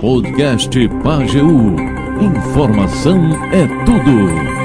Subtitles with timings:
[0.00, 0.70] Podcast
[1.04, 1.46] Pageu.
[2.22, 3.18] Informação
[3.52, 4.56] é tudo.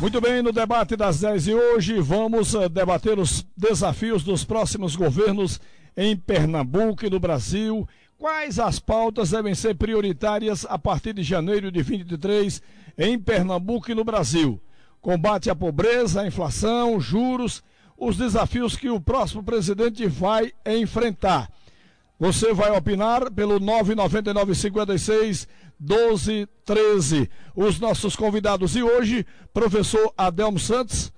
[0.00, 4.96] Muito bem, no debate das 10 de hoje, vamos eh, debater os desafios dos próximos
[4.96, 5.60] governos
[5.94, 7.86] em Pernambuco e no Brasil.
[8.16, 12.62] Quais as pautas devem ser prioritárias a partir de janeiro de 2023
[12.96, 14.58] em Pernambuco e no Brasil?
[15.02, 17.62] Combate à pobreza, à inflação, juros,
[17.98, 21.50] os desafios que o próximo presidente vai enfrentar.
[22.18, 25.48] Você vai opinar pelo 999 56
[25.80, 27.30] 1213.
[27.54, 31.12] Os nossos convidados de hoje, professor Adelmo Santos,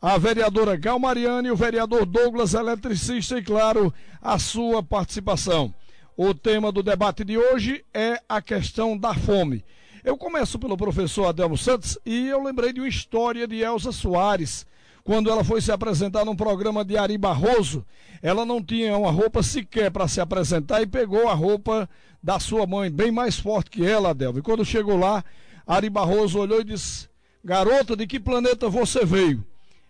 [0.00, 5.74] a vereadora Gal Mariani, o vereador Douglas Eletricista e, claro, a sua participação.
[6.16, 9.64] O tema do debate de hoje é a questão da fome.
[10.02, 14.66] Eu começo pelo professor Adelmo Santos e eu lembrei de uma história de Elza Soares,
[15.06, 17.86] quando ela foi se apresentar num programa de Ari Barroso,
[18.20, 21.88] ela não tinha uma roupa sequer para se apresentar e pegou a roupa
[22.20, 24.40] da sua mãe, bem mais forte que ela, Adelmo.
[24.40, 25.24] E quando chegou lá,
[25.64, 27.08] Ari Barroso olhou e disse:
[27.44, 29.46] Garota, de que planeta você veio?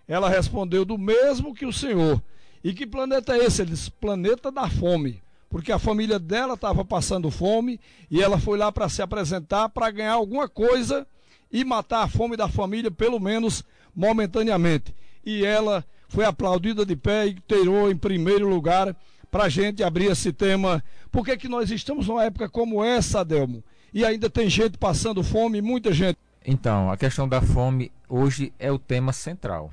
[0.06, 2.22] Ela respondeu: Do mesmo que o senhor.
[2.62, 3.62] E que planeta é esse?
[3.62, 5.22] Ele disse: Planeta da fome.
[5.48, 9.90] Porque a família dela estava passando fome e ela foi lá para se apresentar para
[9.90, 11.06] ganhar alguma coisa
[11.50, 14.94] e matar a fome da família, pelo menos momentaneamente
[15.26, 18.96] e ela foi aplaudida de pé e tirou em primeiro lugar
[19.28, 20.82] para a gente abrir esse tema.
[21.10, 23.62] Por que, que nós estamos numa época como essa, Adelmo?
[23.92, 26.16] E ainda tem gente passando fome, muita gente.
[26.44, 29.72] Então, a questão da fome hoje é o tema central.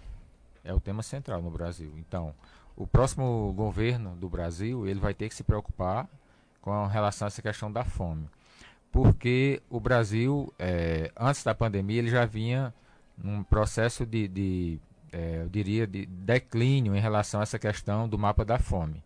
[0.64, 1.94] É o tema central no Brasil.
[1.98, 2.34] Então,
[2.76, 6.10] o próximo governo do Brasil, ele vai ter que se preocupar
[6.62, 8.28] com relação a essa questão da fome.
[8.92, 12.74] Porque o Brasil, é, antes da pandemia, ele já vinha
[13.18, 14.80] num processo de, de
[15.14, 19.04] é, eu diria, de declínio em relação a essa questão do mapa da fome.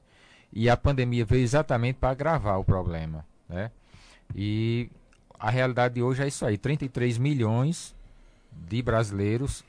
[0.51, 3.25] E a pandemia veio exatamente para agravar o problema.
[3.49, 3.69] Né?
[4.33, 4.89] E
[5.37, 7.93] a realidade de hoje é isso aí: 33 milhões
[8.51, 9.63] de brasileiros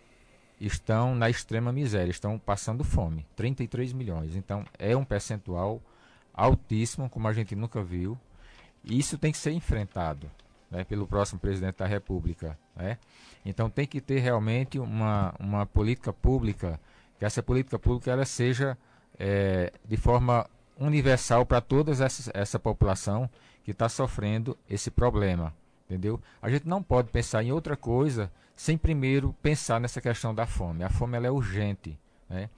[0.61, 3.27] estão na extrema miséria, estão passando fome.
[3.37, 4.37] 33 milhões.
[4.37, 5.83] Então é um percentual
[6.33, 8.17] altíssimo, como a gente nunca viu.
[8.85, 10.31] E isso tem que ser enfrentado
[10.71, 12.59] né, pelo próximo presidente da República.
[12.77, 12.99] Né?
[13.49, 16.79] Então tem que ter realmente uma, uma política pública,
[17.19, 18.77] que essa política pública ela seja
[19.19, 20.47] é, de forma
[20.79, 23.29] universal para toda essa, população
[23.65, 25.55] que está sofrendo esse problema.
[25.87, 26.21] Entendeu?
[26.43, 30.85] A gente não pode pensar em outra coisa sem primeiro pensar nessa questão da fome.
[30.85, 31.99] A fome ela é urgente.
[32.29, 32.51] Né?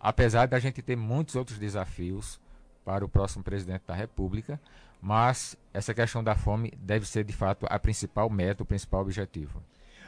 [0.00, 2.40] Apesar da gente ter muitos outros desafios
[2.84, 4.60] para o próximo presidente da República,
[5.00, 9.62] mas essa questão da fome deve ser de fato a principal meta, o principal objetivo.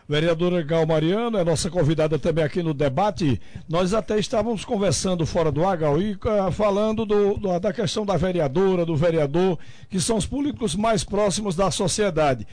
[0.06, 3.40] Vereadora Gal Mariano é nossa convidada também aqui no debate.
[3.66, 8.14] Nós até estávamos conversando fora do ar, e uh, falando do, do, da questão da
[8.14, 12.46] vereadora, do vereador, que são os políticos mais próximos da sociedade.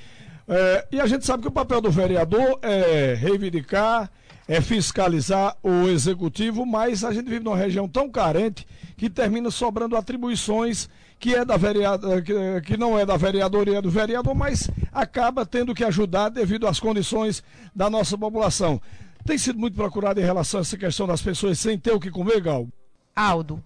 [0.47, 4.09] É, e a gente sabe que o papel do vereador é reivindicar,
[4.47, 8.65] é fiscalizar o executivo, mas a gente vive numa região tão carente
[8.97, 10.89] que termina sobrando atribuições
[11.21, 15.75] que é da vereadora, que, que não é da vereadoria do vereador, mas acaba tendo
[15.75, 17.43] que ajudar devido às condições
[17.75, 18.81] da nossa população.
[19.23, 22.09] Tem sido muito procurado em relação a essa questão das pessoas sem ter o que
[22.09, 22.67] comer, Gal?
[23.15, 23.63] Aldo,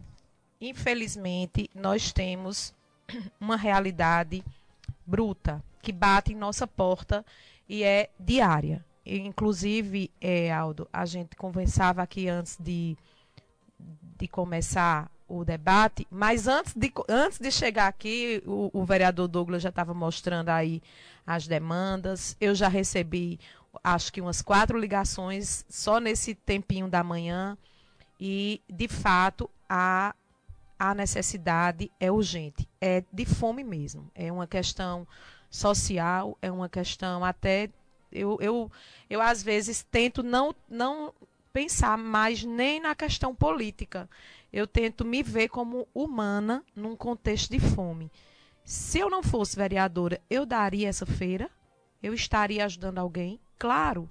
[0.60, 2.74] infelizmente nós temos
[3.40, 4.44] uma realidade
[5.08, 7.26] bruta que bate em nossa porta
[7.70, 8.84] e é diária.
[9.06, 12.98] Inclusive, é, Aldo, a gente conversava aqui antes de,
[14.20, 19.62] de começar o debate, mas antes de, antes de chegar aqui, o, o vereador Douglas
[19.62, 20.81] já estava mostrando aí
[21.25, 22.36] as demandas.
[22.40, 23.40] Eu já recebi,
[23.84, 27.58] acho que umas quatro ligações só nesse tempinho da manhã.
[28.19, 30.16] E, de fato, a,
[30.78, 32.68] a necessidade é urgente.
[32.80, 34.09] É de fome mesmo.
[34.13, 35.07] É uma questão
[35.50, 37.69] social, é uma questão até.
[38.12, 38.72] Eu, eu,
[39.09, 41.13] eu às vezes, tento não, não
[41.52, 44.09] pensar mais nem na questão política
[44.56, 48.10] eu tento me ver como humana num contexto de fome.
[48.63, 51.50] Se eu não fosse vereadora, eu daria essa feira?
[52.02, 53.38] Eu estaria ajudando alguém?
[53.60, 54.10] Claro.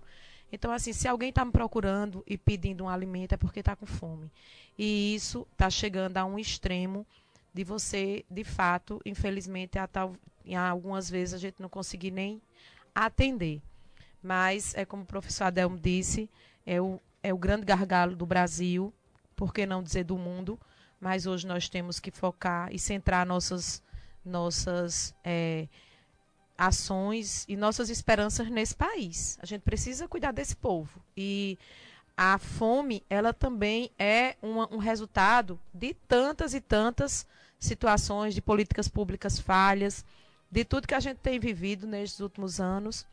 [0.52, 3.87] Então, assim, se alguém está me procurando e pedindo um alimento, é porque está com
[3.87, 4.31] fome.
[4.79, 7.06] E isso está chegando a um extremo
[7.55, 9.88] de você, de fato, infelizmente, a
[10.69, 12.43] algumas vezes a gente não conseguir nem
[12.94, 13.62] atender.
[14.23, 16.29] Mas, é como o professor Adelmo disse,
[16.67, 18.93] é o, é o grande gargalo do Brasil,
[19.34, 20.58] por que não dizer do mundo,
[21.00, 23.82] mas hoje nós temos que focar e centrar nossas,
[24.25, 25.69] nossas é,
[26.56, 29.38] ações e nossas esperanças nesse país.
[29.42, 31.02] A gente precisa cuidar desse povo.
[31.16, 31.58] E
[32.16, 37.26] a fome, ela também é uma, um resultado de tantas e tantas
[37.58, 40.04] situações de políticas públicas falhas,
[40.50, 43.04] de tudo que a gente tem vivido nestes últimos anos,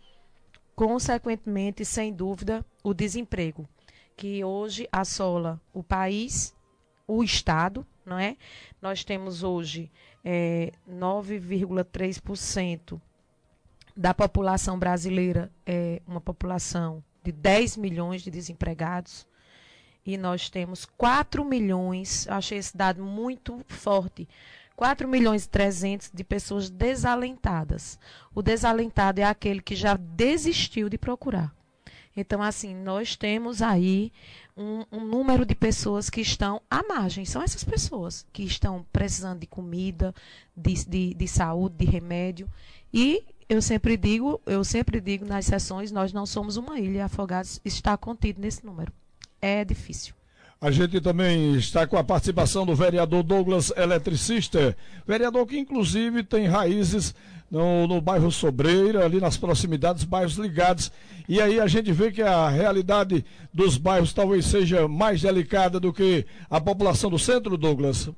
[0.76, 3.68] consequentemente, sem dúvida, o desemprego,
[4.16, 6.56] que hoje assola o país,
[7.08, 8.38] o Estado, não é?
[8.82, 9.92] Nós temos hoje
[10.24, 13.00] é, 9,3%
[13.96, 19.28] da população brasileira é uma população de 10 milhões de desempregados
[20.06, 24.28] e nós temos 4 milhões, achei esse dado muito forte,
[24.76, 28.00] 4 milhões e 300 de pessoas desalentadas.
[28.34, 31.54] O desalentado é aquele que já desistiu de procurar.
[32.16, 34.12] Então, assim, nós temos aí
[34.56, 37.26] um, um, número de pessoas que estão à margem.
[37.26, 40.14] São essas pessoas que estão precisando de comida,
[40.56, 42.50] de, de, de saúde, de remédio.
[42.94, 47.06] E eu sempre digo, eu sempre digo nas sessões, nós não somos uma ilha.
[47.06, 48.92] Afogados está contido nesse número.
[49.42, 50.14] É difícil.
[50.64, 54.78] A gente também está com a participação do vereador Douglas Eletricista,
[55.08, 57.16] vereador que inclusive tem raízes
[57.50, 60.92] no, no bairro Sobreira, ali nas proximidades, bairros ligados.
[61.28, 65.92] E aí a gente vê que a realidade dos bairros talvez seja mais delicada do
[65.92, 68.12] que a população do centro, Douglas.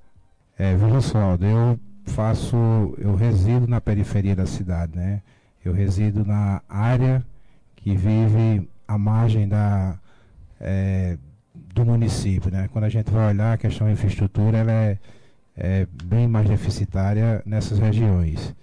[0.60, 2.58] É, viu, Oswaldo, eu faço,
[2.98, 5.22] eu resido na periferia da cidade, né?
[5.64, 7.26] Eu resido na área
[7.78, 9.98] que vive à margem da,
[10.60, 11.18] é,
[11.74, 12.52] do município.
[12.52, 12.70] Né?
[12.72, 14.98] Quando a gente vai olhar a questão da infraestrutura, ela é,
[15.58, 18.54] é bem mais deficitária nessas regiões.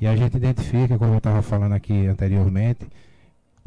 [0.00, 2.86] E a gente identifica, como eu estava falando aqui anteriormente,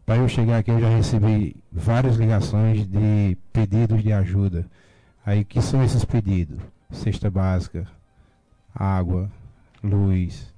[0.05, 4.65] para eu chegar aqui eu já recebi várias ligações de pedidos de ajuda.
[5.25, 6.59] Aí que são esses pedidos?
[6.91, 7.88] Cesta básica,
[8.73, 9.31] água,
[9.83, 10.51] luz,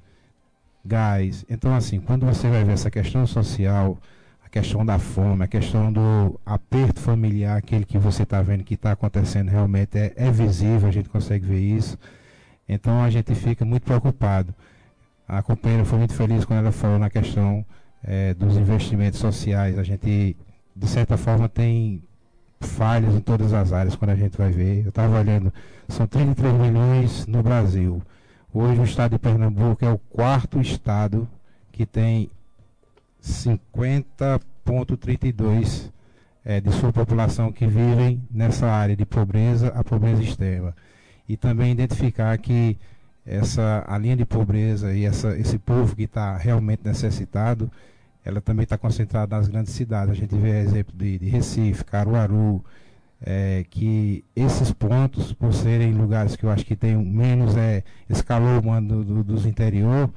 [0.83, 1.45] gás.
[1.49, 3.97] Então assim, quando você vai ver essa questão social,
[4.55, 8.93] questão da fome, a questão do aperto familiar, aquele que você está vendo que está
[8.93, 11.99] acontecendo realmente é, é, visível, a gente consegue ver isso.
[12.67, 14.55] Então a gente fica muito preocupado.
[15.27, 17.65] A companheira foi muito feliz quando ela falou na questão
[18.01, 19.77] é, dos investimentos sociais.
[19.77, 20.37] A gente,
[20.73, 22.01] de certa forma, tem
[22.61, 24.83] falhas em todas as áreas quando a gente vai ver.
[24.85, 25.53] Eu estava olhando,
[25.89, 28.01] são 33 milhões no Brasil.
[28.53, 31.27] Hoje o estado de Pernambuco é o quarto estado
[31.73, 32.29] que tem
[33.25, 35.91] 50,32%
[36.43, 40.75] é, de sua população que vivem nessa área de pobreza, a pobreza extrema.
[41.27, 42.77] E também identificar que
[43.25, 47.71] essa, a linha de pobreza e essa, esse povo que está realmente necessitado,
[48.23, 50.11] ela também está concentrada nas grandes cidades.
[50.11, 52.63] A gente vê exemplo de, de Recife, Caruaru,
[53.21, 57.83] é, que esses pontos, por serem lugares que eu acho que tem menos é,
[58.61, 60.11] humano do, do, dos interior,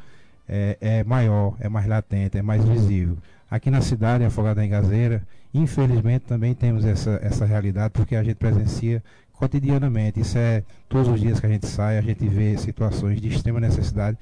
[0.48, 3.18] é, é, maior, é mais latente, é mais visível.
[3.50, 5.22] Aqui na cidade, Afogada em Gazeira,
[5.52, 9.02] infelizmente também temos essa, essa realidade, porque a gente presencia
[9.32, 10.20] cotidianamente.
[10.20, 13.60] Isso é todos os dias que a gente sai, a gente vê situações de extrema
[13.60, 14.18] necessidade.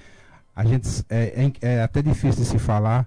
[0.54, 3.06] A gente é, é, é até difícil de se falar,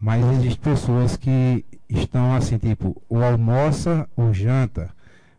[0.00, 4.90] mas existem pessoas que estão assim, tipo, ou almoça ou janta,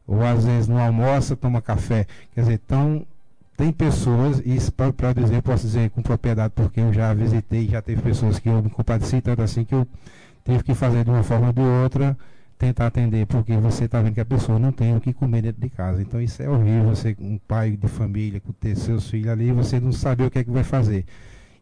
[0.07, 2.07] ou às vezes não almoça, toma café.
[2.33, 3.05] Quer dizer, estão
[3.57, 4.57] tem pessoas, e
[4.91, 8.61] para dizer, posso dizer com propriedade, porque eu já visitei, já teve pessoas que eu
[8.61, 9.87] me compadeci tanto assim que eu
[10.43, 12.17] tive que fazer de uma forma ou de outra,
[12.57, 15.61] tentar atender, porque você está vendo que a pessoa não tem o que comer dentro
[15.61, 16.01] de casa.
[16.01, 19.79] Então isso é horrível, você, um pai de família, com ter seus filhos ali, você
[19.79, 21.05] não sabe o que é que vai fazer.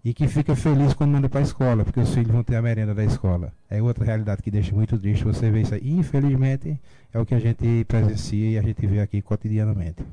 [0.03, 2.61] E que fica feliz quando manda para a escola, porque os filhos vão ter a
[2.61, 3.53] merenda da escola.
[3.69, 5.91] É outra realidade que deixa muito triste você ver isso aí.
[5.91, 6.77] Infelizmente,
[7.13, 10.03] é o que a gente presencia e a gente vê aqui cotidianamente.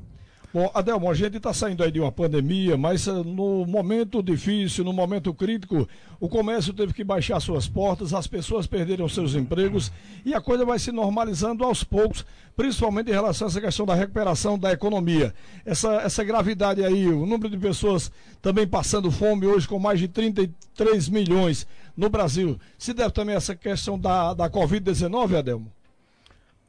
[0.53, 4.83] Bom, Adelmo, a gente está saindo aí de uma pandemia, mas uh, no momento difícil,
[4.83, 5.87] no momento crítico,
[6.19, 9.93] o comércio teve que baixar suas portas, as pessoas perderam seus empregos
[10.25, 13.95] e a coisa vai se normalizando aos poucos, principalmente em relação a essa questão da
[13.95, 15.33] recuperação da economia.
[15.65, 20.09] Essa, essa gravidade aí, o número de pessoas também passando fome hoje com mais de
[20.09, 21.65] 33 milhões
[21.95, 25.71] no Brasil, se deve também a essa questão da, da Covid-19, Adelmo?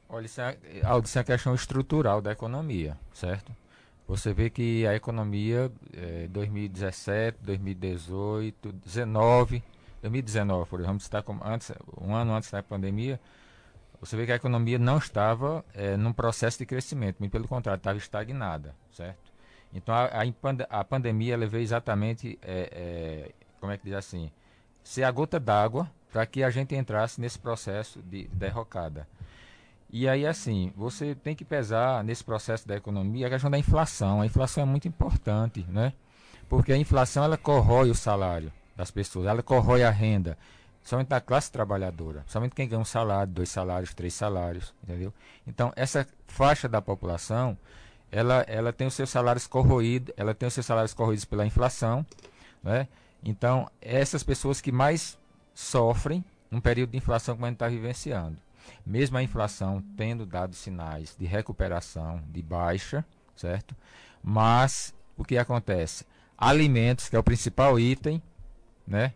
[0.07, 0.55] Olha, isso é,
[1.03, 3.51] isso é a questão estrutural da economia, certo?
[4.13, 9.63] Você vê que a economia é, 2017, 2018, 2019,
[10.03, 13.19] 2019, por exemplo, está como antes, um ano antes da pandemia,
[13.99, 17.79] você vê que a economia não estava é, num processo de crescimento, muito pelo contrário,
[17.79, 19.33] estava estagnada, certo?
[19.73, 24.31] Então a, a, a pandemia ela veio exatamente, é, é, como é que diz assim,
[24.83, 29.07] ser a gota d'água para que a gente entrasse nesse processo de derrocada.
[29.95, 34.21] E aí, assim, você tem que pesar nesse processo da economia a questão da inflação.
[34.21, 35.93] A inflação é muito importante, né?
[36.49, 40.35] Porque a inflação, ela corrói o salário das pessoas, ela corrói a renda.
[40.83, 45.13] somente da classe trabalhadora, somente quem ganha um salário, dois salários, três salários, entendeu?
[45.45, 47.55] Então, essa faixa da população,
[48.11, 52.03] ela, ela tem os seus salários corroídos, ela tem os seus salários corroídos pela inflação,
[52.63, 52.87] né?
[53.23, 55.19] Então, essas pessoas que mais
[55.53, 58.42] sofrem um período de inflação como a gente está vivenciando.
[58.85, 63.05] Mesmo a inflação tendo dado sinais de recuperação, de baixa,
[63.35, 63.75] certo?
[64.21, 66.05] Mas o que acontece?
[66.37, 68.21] Alimentos, que é o principal item,
[68.85, 69.13] né?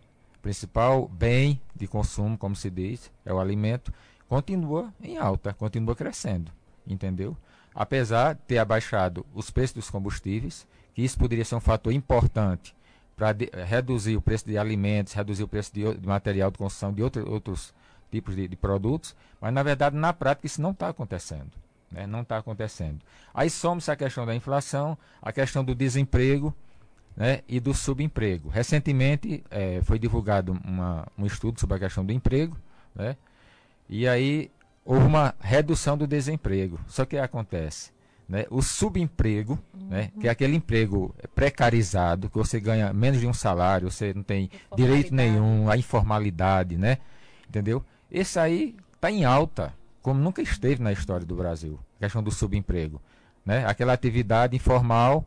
[0.47, 3.93] principal bem de consumo, como se diz, é o alimento,
[4.29, 6.51] continua em alta, continua crescendo,
[6.87, 7.35] entendeu?
[7.75, 12.73] Apesar de ter abaixado os preços dos combustíveis, que isso poderia ser um fator importante
[13.15, 13.35] para
[13.65, 17.29] reduzir o preço de alimentos, reduzir o preço de, de material de construção, de outro,
[17.29, 17.73] outros
[18.11, 21.51] tipos de, de, produtos, mas na verdade, na prática, isso não está acontecendo.
[21.91, 22.05] Né?
[22.07, 22.99] Não está acontecendo.
[23.33, 26.53] Aí somos a questão da inflação, a questão do desemprego,
[27.17, 28.47] né, e do subemprego.
[28.47, 32.55] Recentemente é, foi divulgado uma, um estudo sobre a questão do emprego,
[32.95, 33.17] né,
[33.89, 34.51] e aí
[34.85, 36.79] houve uma redução do desemprego.
[36.87, 37.91] Só que acontece,
[38.29, 39.87] né, o subemprego, uhum.
[39.87, 44.23] né, que é aquele emprego precarizado, que você ganha menos de um salário, você não
[44.23, 46.99] tem direito nenhum, a informalidade, né,
[47.49, 47.83] entendeu?
[48.11, 52.31] Esse aí está em alta, como nunca esteve na história do Brasil, a questão do
[52.31, 53.01] subemprego,
[53.45, 55.25] né, aquela atividade informal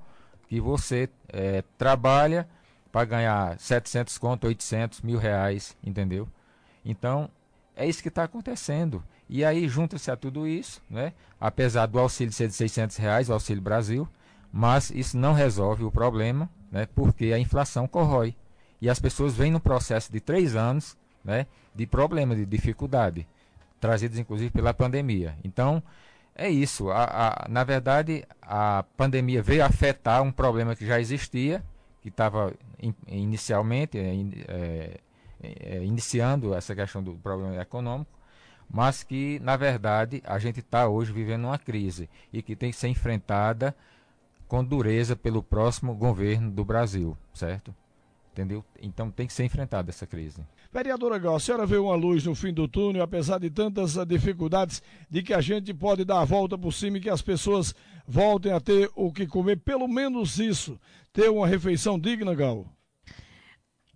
[0.49, 2.49] que você é, trabalha
[2.90, 6.28] para ganhar 700 conto, 800, mil reais, entendeu?
[6.84, 7.30] Então,
[7.76, 9.02] é isso que está acontecendo.
[9.28, 11.12] E aí junta-se a tudo isso, né?
[11.40, 14.08] apesar do auxílio ser de 600 reais, o Auxílio Brasil,
[14.52, 16.88] mas isso não resolve o problema, né?
[16.94, 18.34] porque a inflação corrói.
[18.80, 21.46] E as pessoas vêm no processo de três anos né?
[21.74, 23.26] de problema, de dificuldade,
[23.80, 25.36] trazidos inclusive pela pandemia.
[25.44, 25.82] Então,
[26.34, 26.90] é isso.
[26.90, 31.62] A, a, na verdade, a pandemia veio afetar um problema que já existia,
[32.02, 34.14] que estava in, inicialmente é,
[34.48, 35.00] é,
[35.42, 38.10] é, iniciando essa questão do problema econômico,
[38.68, 42.76] mas que, na verdade, a gente está hoje vivendo uma crise e que tem que
[42.76, 43.74] ser enfrentada
[44.46, 47.74] com dureza pelo próximo governo do Brasil, certo?
[48.32, 48.64] Entendeu?
[48.80, 50.40] Então tem que ser enfrentada essa crise.
[50.72, 54.80] Vereadora Gal, a senhora vê uma luz no fim do túnel, apesar de tantas dificuldades,
[55.10, 57.74] de que a gente pode dar a volta por cima e que as pessoas
[58.06, 60.78] voltem a ter o que comer, pelo menos isso,
[61.12, 62.68] ter uma refeição digna, Gal?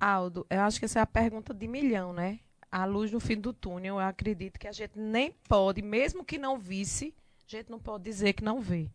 [0.01, 2.41] Aldo, eu acho que essa é a pergunta de milhão, né?
[2.73, 6.39] A luz no fim do túnel, eu acredito que a gente nem pode, mesmo que
[6.39, 7.15] não visse,
[7.47, 8.91] a gente não pode dizer que não vê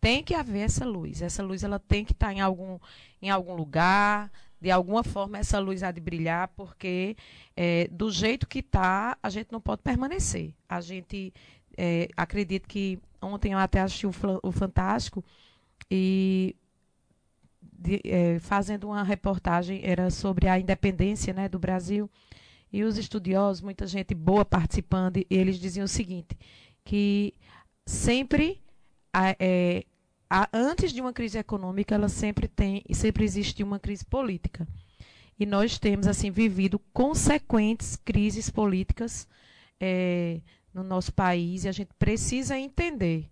[0.00, 1.20] tem que haver essa luz.
[1.20, 2.78] Essa luz ela tem que estar em algum,
[3.20, 7.16] em algum lugar, de alguma forma essa luz há de brilhar, porque
[7.56, 10.52] é, do jeito que está, a gente não pode permanecer.
[10.68, 11.32] A gente
[11.76, 14.12] é, acredito que ontem eu até assisti o,
[14.42, 15.24] o Fantástico
[15.90, 16.54] e
[17.62, 22.10] de, é, fazendo uma reportagem era sobre a independência né, do Brasil
[22.72, 26.38] e os estudiosos, muita gente boa participando, eles diziam o seguinte,
[26.84, 27.34] que
[27.84, 28.62] sempre
[29.38, 29.84] é,
[30.30, 34.66] a, antes de uma crise econômica, ela sempre tem e sempre existe uma crise política.
[35.38, 39.26] E nós temos assim vivido consequentes crises políticas
[39.80, 40.40] é,
[40.72, 43.28] no nosso país e a gente precisa entender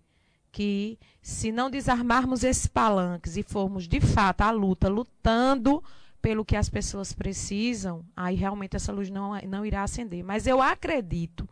[0.51, 5.81] que se não desarmarmos esses palanques e formos de fato à luta, lutando
[6.21, 10.23] pelo que as pessoas precisam, aí realmente essa luz não, não irá acender.
[10.23, 11.47] Mas eu acredito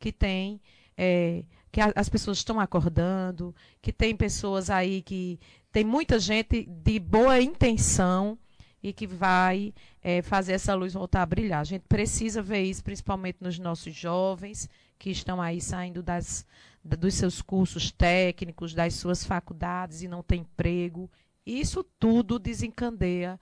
[0.00, 0.60] que tem
[0.96, 5.38] é, que a, as pessoas estão acordando, que tem pessoas aí que
[5.72, 8.38] tem muita gente de boa intenção
[8.82, 11.60] e que vai é, fazer essa luz voltar a brilhar.
[11.60, 16.46] A gente precisa ver isso, principalmente nos nossos jovens que estão aí saindo das,
[16.84, 21.10] dos seus cursos técnicos, das suas faculdades e não tem emprego.
[21.46, 23.38] Isso tudo desencandeia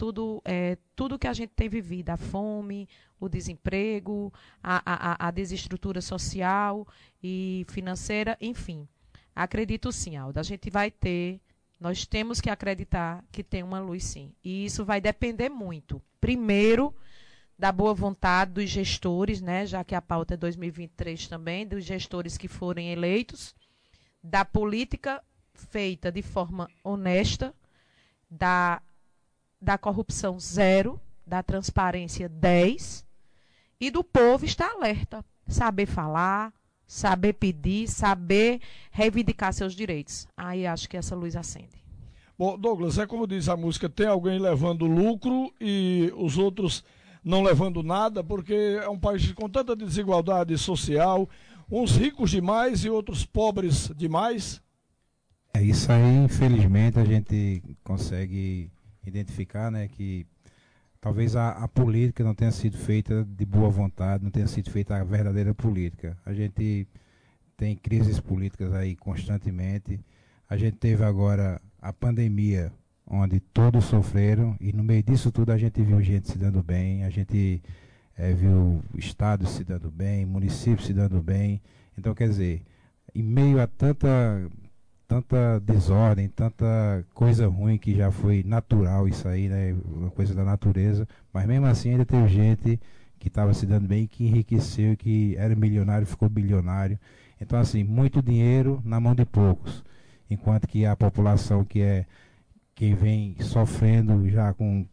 [0.00, 2.88] tudo, é, tudo que a gente tem vivido, a fome,
[3.20, 6.88] o desemprego, a, a, a desestrutura social
[7.22, 8.88] e financeira, enfim.
[9.36, 10.40] Acredito sim, Alda.
[10.40, 11.40] A gente vai ter,
[11.78, 14.32] nós temos que acreditar que tem uma luz sim.
[14.42, 16.02] E isso vai depender muito.
[16.20, 16.94] Primeiro,
[17.58, 22.38] da boa vontade dos gestores, né, já que a pauta é 2023 também, dos gestores
[22.38, 23.54] que forem eleitos,
[24.22, 25.22] da política
[25.54, 27.54] feita de forma honesta,
[28.30, 28.80] da
[29.60, 33.04] da corrupção zero, da transparência 10
[33.80, 36.52] e do povo estar alerta, saber falar,
[36.86, 38.60] saber pedir, saber
[38.90, 40.28] reivindicar seus direitos.
[40.36, 41.80] Aí acho que essa luz acende.
[42.38, 46.84] Bom, Douglas, é como diz a música, tem alguém levando lucro e os outros
[47.22, 51.28] não levando nada, porque é um país com tanta desigualdade social,
[51.70, 54.60] uns ricos demais e outros pobres demais.
[55.52, 58.70] É isso aí, infelizmente a gente consegue
[59.04, 60.26] identificar né, que
[61.00, 64.96] talvez a, a, política não tenha sido feita de boa vontade, não tenha sido feita
[64.96, 66.16] a verdadeira política.
[66.24, 66.86] A gente
[67.56, 70.00] tem crises políticas aí constantemente.
[70.48, 72.72] A gente teve agora a pandemia,
[73.06, 77.04] onde todos sofreram, e no meio disso tudo a gente viu gente se dando bem,
[77.04, 77.62] a gente
[78.16, 81.60] é, viu estados se dando bem, municípios se dando bem.
[81.96, 82.62] Então, quer dizer,
[83.14, 84.08] em meio a tanta
[85.10, 89.74] tanta desordem, tanta coisa ruim que já foi natural isso aí, né?
[89.92, 92.80] Uma coisa da natureza, mas mesmo assim ainda teve gente
[93.18, 96.96] que estava se dando bem, que enriqueceu, que era milionário, ficou bilionário.
[97.40, 99.82] Então assim, muito dinheiro na mão de poucos,
[100.30, 102.06] enquanto que a população que é
[102.76, 104.86] quem vem sofrendo já com,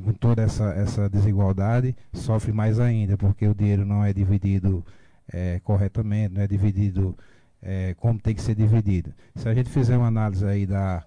[0.00, 4.86] com toda essa, essa desigualdade sofre mais ainda, porque o dinheiro não é dividido
[5.32, 7.16] é, corretamente, não é dividido
[7.62, 9.12] é, como tem que ser dividido.
[9.34, 11.04] Se a gente fizer uma análise aí da,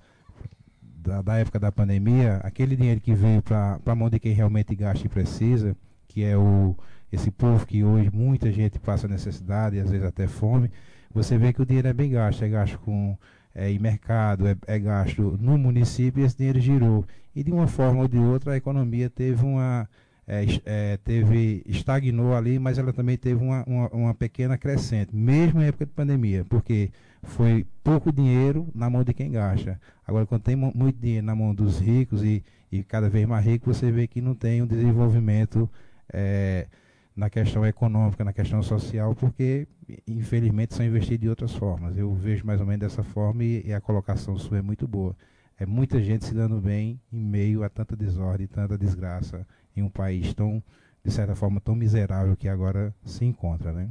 [0.81, 4.75] da, da época da pandemia, aquele dinheiro que veio para a mão de quem realmente
[4.75, 5.75] gasta e precisa,
[6.07, 6.75] que é o,
[7.11, 10.71] esse povo que hoje muita gente passa necessidade e às vezes até fome,
[11.11, 13.17] você vê que o dinheiro é bem gasto, é gasto com
[13.53, 17.05] é, em mercado, é, é gasto no município e esse dinheiro girou.
[17.35, 19.87] E de uma forma ou de outra a economia teve uma
[20.31, 25.59] é, é, teve estagnou ali, mas ela também teve uma, uma, uma, pequena crescente, mesmo
[25.59, 26.91] em época de pandemia, porque
[27.23, 29.81] foi pouco dinheiro na mão de quem gasta.
[30.05, 33.75] Agora, quando tem muito dinheiro na mão dos ricos e, e cada vez mais ricos,
[33.75, 35.67] você vê que não tem um desenvolvimento
[36.13, 36.67] é,
[37.15, 39.67] na questão econômica, na questão social, porque
[40.07, 41.97] infelizmente são investidos de outras formas.
[41.97, 45.15] Eu vejo mais ou menos dessa forma e, e a colocação sua é muito boa.
[45.57, 49.45] É muita gente se dando bem em meio a tanta desordem, tanta desgraça
[49.79, 50.61] em um país tão,
[51.03, 53.89] de certa forma, tão miserável que agora se encontra, né?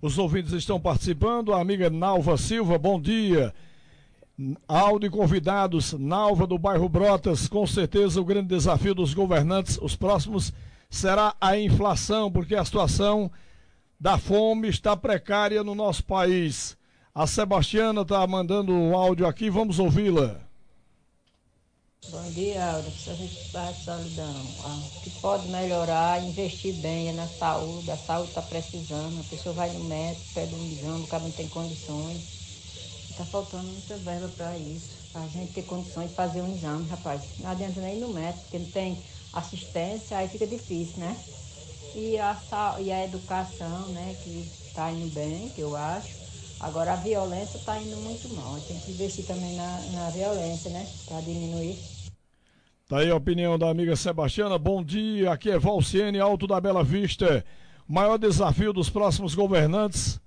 [0.00, 1.52] Os ouvintes estão participando.
[1.52, 3.52] A amiga Nalva Silva, bom dia.
[4.68, 10.52] Áudio convidados, Nalva do bairro Brotas, com certeza o grande desafio dos governantes, os próximos,
[10.88, 13.28] será a inflação, porque a situação
[13.98, 16.78] da fome está precária no nosso país.
[17.12, 20.47] A Sebastiana está mandando o áudio aqui, vamos ouvi-la.
[22.06, 22.90] Bom dia, Aura.
[22.90, 24.32] Gente vai solidão.
[24.32, 27.90] O que pode melhorar, investir bem é na saúde.
[27.90, 29.20] A saúde está precisando.
[29.20, 32.22] A pessoa vai no médico, pede um exame, o cara não tem condições.
[33.10, 34.88] Está faltando muita verba para isso.
[35.12, 37.22] Para a gente ter condições de fazer um exame, rapaz.
[37.40, 41.14] Não adianta nem ir no médico, porque não tem assistência, aí fica difícil, né?
[41.94, 42.40] E a,
[42.78, 46.17] e a educação, né, que está indo bem, que eu acho.
[46.60, 48.58] Agora a violência está indo muito mal.
[48.66, 50.86] Tem que investir também na, na violência, né?
[51.06, 51.78] Para diminuir.
[52.88, 54.58] Tá aí a opinião da amiga Sebastiana.
[54.58, 57.44] Bom dia, aqui é Valciene, Alto da Bela Vista.
[57.88, 60.20] O maior desafio dos próximos governantes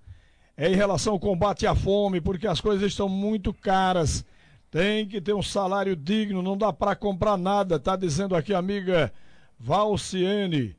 [0.55, 4.23] é em relação ao combate à fome, porque as coisas estão muito caras.
[4.69, 8.59] Tem que ter um salário digno, não dá para comprar nada, tá dizendo aqui a
[8.59, 9.11] amiga
[9.59, 10.75] Valciene.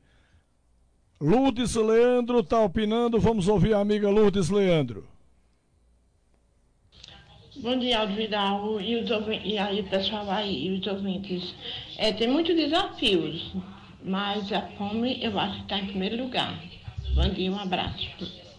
[1.21, 5.12] Lourdes Leandro tá opinando, vamos ouvir a amiga Lourdes Leandro.
[7.55, 9.09] Bom dia, Aldo Vidal e, os
[9.43, 11.53] e aí o pessoal aí, e os ouvintes.
[11.97, 13.53] É, tem muitos desafios,
[14.03, 16.59] mas a fome eu acho que está em primeiro lugar.
[17.13, 18.09] Bom dia, um abraço.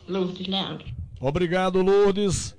[0.08, 0.86] Lourdes Leandro.
[1.20, 2.54] Obrigado, Lourdes.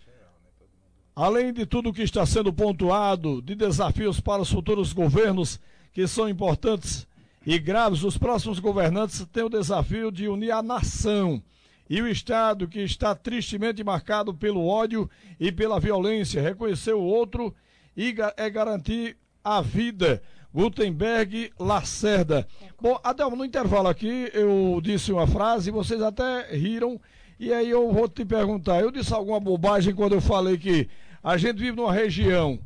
[1.16, 5.58] Além de tudo que está sendo pontuado de desafios para os futuros governos,
[5.94, 7.08] que são importantes
[7.46, 11.42] e graves, os próximos governantes têm o desafio de unir a nação
[11.90, 17.54] e o Estado, que está tristemente marcado pelo ódio e pela violência, reconhecer o outro
[17.96, 20.22] e é garantir a vida.
[20.54, 22.48] Gutenberg Lacerda.
[22.82, 27.00] Bom, Adelmo, no intervalo aqui eu disse uma frase, vocês até riram,
[27.38, 30.90] e aí eu vou te perguntar, eu disse alguma bobagem quando eu falei que
[31.22, 32.58] a gente vive numa região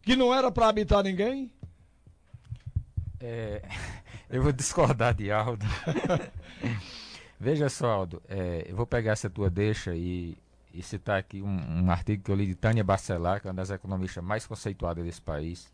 [0.00, 1.50] que não era para habitar ninguém?
[3.18, 3.62] É,
[4.30, 5.66] eu vou discordar de Aldo.
[7.40, 10.36] Veja só, Aldo, é, eu vou pegar essa tua deixa e,
[10.74, 13.56] e citar aqui um, um, artigo que eu li de Tânia Bacelar, que é uma
[13.56, 15.72] das economistas mais conceituadas desse país,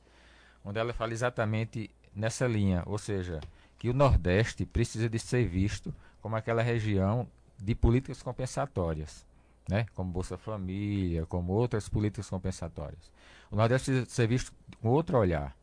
[0.63, 3.41] onde ela fala exatamente nessa linha, ou seja,
[3.79, 7.27] que o Nordeste precisa de ser visto como aquela região
[7.59, 9.27] de políticas compensatórias,
[9.67, 9.87] né?
[9.95, 13.11] como Bolsa Família, como outras políticas compensatórias.
[13.51, 15.57] O Nordeste precisa ser visto com outro olhar,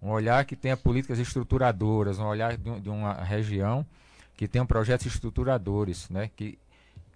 [0.00, 3.84] um olhar que tenha políticas estruturadoras, um olhar de, de uma região
[4.38, 6.30] que tenham projetos estruturadores, né?
[6.36, 6.56] que,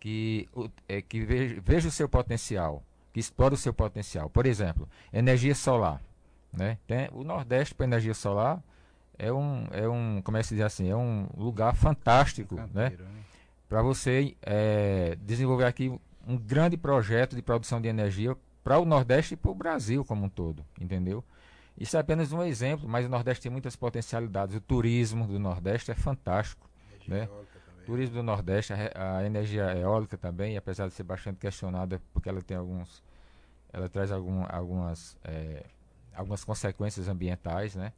[0.01, 0.49] que,
[0.89, 1.21] é, que
[1.63, 2.83] veja, o seu potencial,
[3.13, 4.29] que explore o seu potencial.
[4.29, 6.03] Por exemplo, energia solar.
[6.53, 6.79] Né?
[6.85, 8.61] Tem, o Nordeste para energia solar
[9.17, 12.91] é um, é um, como é que se diz assim, é um lugar fantástico, né?
[12.91, 12.99] né?
[13.69, 19.35] Para você é, desenvolver aqui um grande projeto de produção de energia para o Nordeste
[19.35, 21.23] e para o Brasil como um todo, entendeu?
[21.79, 24.57] Isso é apenas um exemplo, mas o Nordeste tem muitas potencialidades.
[24.57, 26.72] O turismo do Nordeste é fantástico.
[27.09, 27.29] Né?
[27.83, 32.29] O turismo do Nordeste, a, a, energia eólica também, apesar de ser bastante questionada, porque
[32.29, 33.03] ela tem alguns.
[33.73, 35.65] Ela traz algum, algumas, é,
[36.15, 37.93] algumas consequências ambientais, né?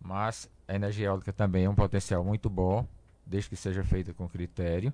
[0.00, 2.86] Mas a energia eólica também é um potencial muito bom,
[3.24, 4.92] desde que seja feita com critério.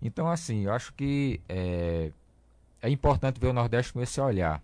[0.00, 2.12] Então, assim, eu acho que é,
[2.82, 4.60] é importante ver o Nordeste com esse olhar.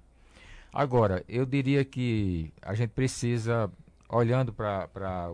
[0.73, 3.71] Agora, eu diria que a gente precisa,
[4.09, 5.31] olhando para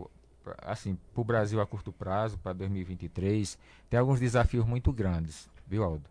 [0.62, 6.04] assim, o Brasil a curto prazo, para 2023, tem alguns desafios muito grandes, viu, Aldo?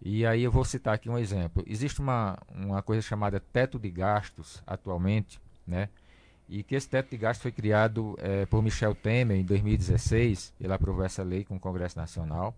[0.00, 1.62] E aí eu vou citar aqui um exemplo.
[1.66, 5.88] Existe uma, uma coisa chamada teto de gastos atualmente, né?
[6.48, 10.52] E que esse teto de gastos foi criado é, por Michel Temer em 2016.
[10.60, 12.54] Ele aprovou essa lei com o Congresso Nacional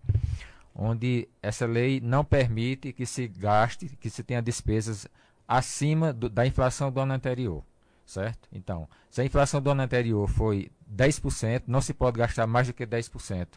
[0.75, 5.07] onde essa lei não permite que se gaste, que se tenha despesas
[5.47, 7.63] acima do, da inflação do ano anterior,
[8.05, 8.47] certo?
[8.51, 12.73] Então, se a inflação do ano anterior foi 10%, não se pode gastar mais do
[12.73, 13.47] que 10%.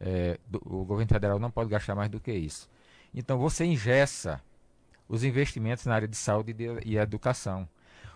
[0.00, 2.68] É, do, o governo federal não pode gastar mais do que isso.
[3.14, 4.40] Então, você ingessa
[5.08, 7.68] os investimentos na área de saúde e, de, e educação.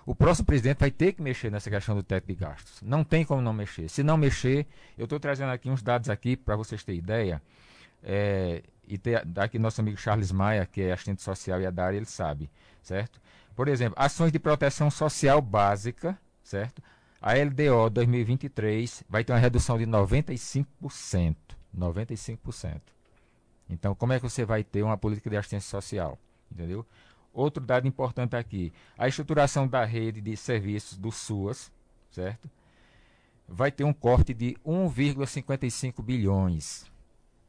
[0.04, 2.82] O próximo presidente vai ter que mexer nessa questão do teto de gastos.
[2.82, 3.88] Não tem como não mexer.
[3.88, 4.66] Se não mexer,
[4.98, 7.40] eu estou trazendo aqui uns dados aqui para vocês terem ideia.
[8.02, 11.86] É, e ter, aqui nosso amigo Charles Maia, que é assistente social e a da
[11.86, 12.50] área, ele sabe,
[12.82, 13.20] certo?
[13.54, 16.82] Por exemplo, ações de proteção social básica, certo?
[17.20, 21.36] A LDO 2023 vai ter uma redução de 95%.
[21.76, 22.80] 95%.
[23.68, 26.18] Então, como é que você vai ter uma política de assistência social?
[26.50, 26.84] Entendeu?
[27.32, 31.72] Outro dado importante aqui: a estruturação da rede de serviços do SUAS,
[32.10, 32.50] certo?
[33.48, 36.84] Vai ter um corte de 1,55 bilhões.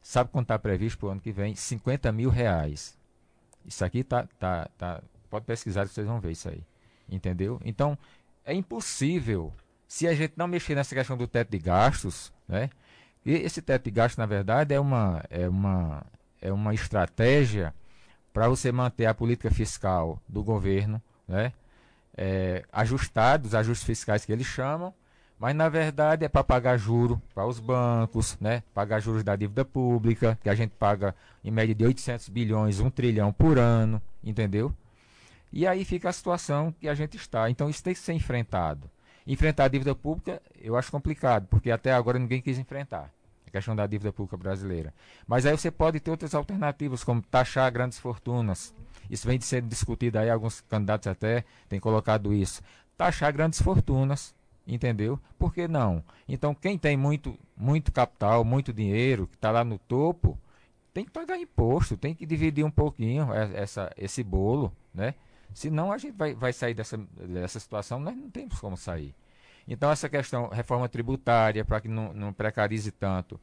[0.02, 1.54] Sabe quanto está previsto para o ano que vem?
[1.54, 2.98] 50 mil reais.
[3.64, 5.02] Isso aqui tá, tá, tá.
[5.34, 6.62] Pode pesquisar que vocês vão ver isso aí.
[7.10, 7.60] Entendeu?
[7.64, 7.98] Então,
[8.44, 9.52] é impossível,
[9.88, 12.70] se a gente não mexer nessa questão do teto de gastos, né?
[13.26, 16.06] E esse teto de gastos, na verdade, é uma, é uma,
[16.40, 17.74] é uma estratégia
[18.32, 21.52] para você manter a política fiscal do governo, né?
[22.16, 24.94] É, ajustados, ajustes fiscais que eles chamam,
[25.36, 28.62] mas na verdade é para pagar juro para os bancos, né?
[28.72, 32.88] Pagar juros da dívida pública, que a gente paga em média de 800 bilhões, 1
[32.90, 34.72] trilhão por ano, entendeu?
[35.56, 37.48] E aí fica a situação que a gente está.
[37.48, 38.90] Então isso tem que ser enfrentado.
[39.24, 43.08] Enfrentar a dívida pública eu acho complicado, porque até agora ninguém quis enfrentar
[43.46, 44.92] a questão da dívida pública brasileira.
[45.28, 48.74] Mas aí você pode ter outras alternativas, como taxar grandes fortunas.
[49.08, 52.60] Isso vem de ser discutido aí, alguns candidatos até têm colocado isso.
[52.96, 54.34] Taxar grandes fortunas
[54.66, 55.20] Entendeu?
[55.38, 56.02] Por que não?
[56.26, 60.38] Então, quem tem muito, muito capital, muito dinheiro, que está lá no topo,
[60.94, 65.14] tem que pagar imposto, tem que dividir um pouquinho essa, esse bolo, né?
[65.54, 69.14] Senão a gente vai, vai sair dessa, dessa situação, nós não temos como sair.
[69.66, 73.40] Então, essa questão, reforma tributária, para que não, não precarize tanto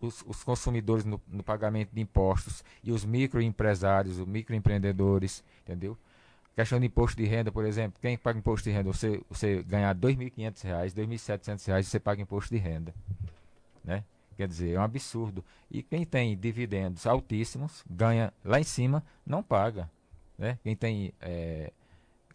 [0.00, 5.98] os, os consumidores no, no, pagamento de impostos e os microempresários, os microempreendedores, entendeu?
[6.56, 9.94] Questão de imposto de renda, por exemplo, quem paga imposto de renda, você, você ganhar
[9.94, 12.94] R$ 2.500, R$ 2.700, você paga imposto de renda.
[13.84, 14.04] Né?
[14.36, 15.44] Quer dizer, é um absurdo.
[15.70, 19.90] E quem tem dividendos altíssimos, ganha lá em cima, não paga.
[20.40, 20.58] Né?
[20.62, 21.70] Quem tem, é,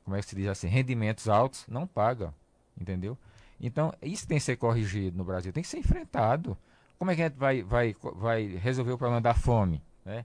[0.04, 2.32] como é que se diz assim, rendimentos altos, não paga.
[2.80, 3.18] Entendeu?
[3.60, 6.56] Então, isso tem que ser corrigido no Brasil, tem que ser enfrentado.
[7.00, 9.82] Como é que a gente vai, vai, vai resolver o problema da fome?
[10.06, 10.24] Né?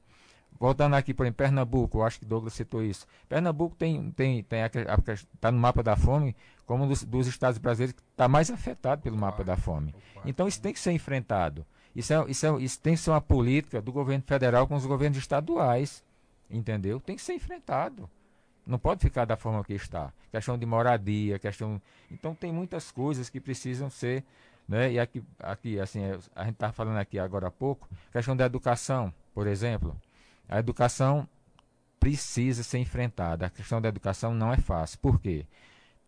[0.59, 3.07] Voltando aqui, por exemplo, Pernambuco, eu acho que Douglas citou isso.
[3.29, 7.95] Pernambuco tem, tem, tem está no mapa da fome como um dos, dos estados brasileiros
[7.95, 9.95] que está mais afetado pelo mapa da fome.
[10.25, 11.65] Então isso tem que ser enfrentado.
[11.97, 14.85] Isso, é, isso, é, isso tem que ser uma política do governo federal com os
[14.85, 16.05] governos estaduais.
[16.51, 17.01] Entendeu?
[17.01, 18.11] Tem que ser enfrentado.
[18.67, 20.13] Não pode ficar da forma que está.
[20.31, 21.81] Questão de moradia, questão.
[22.11, 24.25] Então tem muitas coisas que precisam ser.
[24.69, 24.93] Né?
[24.93, 26.01] E aqui, aqui assim,
[26.35, 30.01] a gente está falando aqui agora há pouco, questão da educação, por exemplo.
[30.49, 31.29] A educação
[31.99, 33.47] precisa ser enfrentada.
[33.47, 34.99] A questão da educação não é fácil.
[35.01, 35.45] Por quê?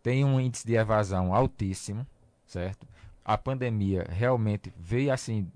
[0.02, 2.06] Tem um índice de evasão altíssimo,
[2.46, 2.86] certo?
[3.24, 5.50] A pandemia realmente veio assim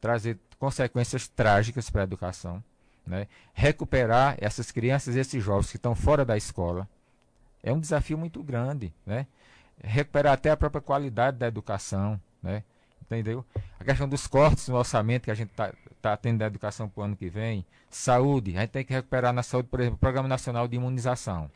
[0.00, 2.62] trazer consequências trágicas para a educação,
[3.08, 3.26] né?
[3.52, 6.88] Recuperar essas crianças e esses jovens que estão fora da escola
[7.62, 9.26] é um desafio muito grande, né?
[9.82, 12.62] Recuperar até a própria qualidade da educação, né?
[13.02, 13.44] Entendeu?
[13.80, 17.00] A questão dos cortes no orçamento que a gente está tá tendo da educação para
[17.00, 20.00] o ano que vem, saúde, a gente tem que recuperar na saúde, por exemplo, o
[20.00, 21.50] Programa Nacional de Imunização.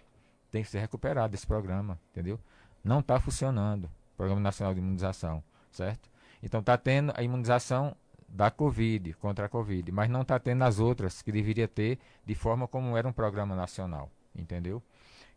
[0.51, 2.41] Tem que ser recuperado esse programa, entendeu?
[2.83, 6.11] Não está funcionando o Programa Nacional de Imunização, certo?
[6.43, 7.95] Então está tendo a imunização
[8.33, 12.35] da Covid, contra a Covid, mas não está tendo as outras que deveria ter de
[12.35, 14.83] forma como era um programa nacional, entendeu?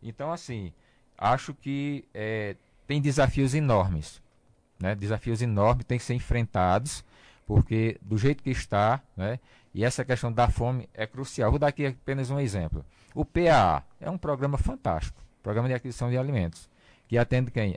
[0.02, 0.72] Então, assim,
[1.18, 2.56] acho que é,
[2.86, 4.22] tem desafios enormes.
[4.80, 4.94] Né?
[4.94, 7.04] Desafios enormes têm que ser enfrentados,
[7.46, 9.38] porque do jeito que está, né?
[9.74, 11.50] e essa questão da fome é crucial.
[11.50, 12.84] Vou dar aqui apenas um exemplo.
[13.14, 16.68] O PAA é um programa fantástico, Programa de Aquisição de Alimentos,
[17.06, 17.76] que atende quem?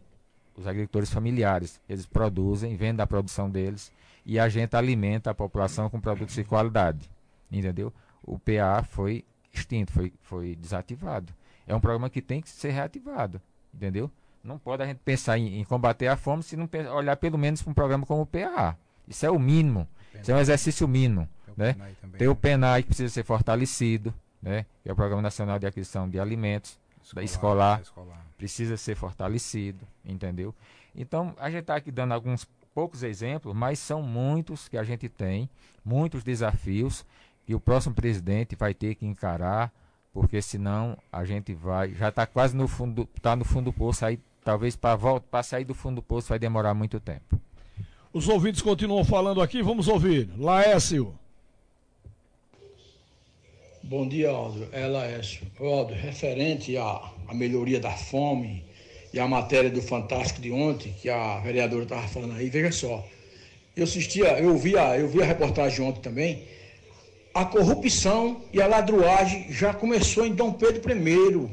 [0.55, 1.79] Os agricultores familiares.
[1.89, 3.91] Eles produzem, vendem a produção deles
[4.25, 7.10] e a gente alimenta a população com produtos de qualidade.
[7.51, 7.93] Entendeu?
[8.23, 11.34] O PA foi extinto, foi, foi desativado.
[11.65, 13.41] É um programa que tem que ser reativado.
[13.73, 14.10] Entendeu?
[14.43, 17.62] Não pode a gente pensar em, em combater a fome se não olhar pelo menos
[17.62, 18.77] para um programa como o PA.
[19.08, 19.88] Isso é o mínimo.
[20.21, 21.27] Isso é um exercício mínimo.
[21.45, 21.75] Tem né?
[22.03, 22.38] o, Tem o né?
[22.41, 24.65] PENAI que precisa ser fortalecido, né?
[24.82, 28.95] que é o Programa Nacional de Aquisição de Alimentos, escolar, da escolar, escolar, precisa ser
[28.95, 30.55] fortalecido, entendeu?
[30.95, 32.47] Então, a gente está aqui dando alguns
[32.80, 35.50] poucos exemplos, mas são muitos que a gente tem,
[35.84, 37.06] muitos desafios
[37.46, 39.70] que o próximo presidente vai ter que encarar,
[40.13, 44.06] porque senão a gente vai, já está quase no fundo, está no fundo do poço,
[44.06, 47.38] aí talvez para sair do fundo do poço vai demorar muito tempo.
[48.13, 50.30] Os ouvintes continuam falando aqui, vamos ouvir.
[50.38, 51.13] Laércio.
[53.84, 54.70] Bom dia, Aldo.
[54.72, 55.46] É Laércio.
[55.60, 58.63] Aldo, referente à, à melhoria da fome,
[59.13, 63.06] e a matéria do Fantástico de ontem, que a vereadora estava falando aí, veja só.
[63.76, 66.43] Eu assistia, eu vi a, eu vi a reportagem ontem também.
[67.34, 71.50] A corrupção e a ladruagem já começou em Dom Pedro I,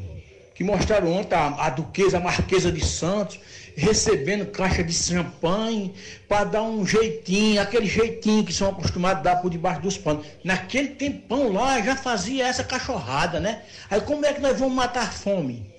[0.55, 3.38] que mostraram ontem a, a duquesa, a marquesa de Santos,
[3.77, 5.95] recebendo caixa de champanhe
[6.27, 10.27] para dar um jeitinho, aquele jeitinho que são acostumados a dar por debaixo dos panos.
[10.42, 13.62] Naquele tempão lá já fazia essa cachorrada, né?
[13.90, 15.76] Aí como é que nós vamos matar a fome?